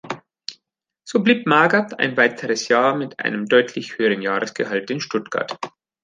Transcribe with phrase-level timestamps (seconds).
[1.03, 5.59] So blieb Magath ein weiteres Jahr mit einem deutlich höheren Jahresgehalt in Stuttgart.